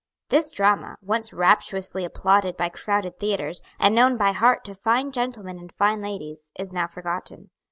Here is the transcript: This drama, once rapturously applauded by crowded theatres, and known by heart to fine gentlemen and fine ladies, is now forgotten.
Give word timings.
This 0.29 0.49
drama, 0.49 0.97
once 1.03 1.31
rapturously 1.31 2.03
applauded 2.03 2.57
by 2.57 2.69
crowded 2.69 3.19
theatres, 3.19 3.61
and 3.77 3.93
known 3.93 4.17
by 4.17 4.31
heart 4.31 4.63
to 4.65 4.73
fine 4.73 5.11
gentlemen 5.11 5.59
and 5.59 5.71
fine 5.71 6.01
ladies, 6.01 6.49
is 6.57 6.73
now 6.73 6.87
forgotten. 6.87 7.51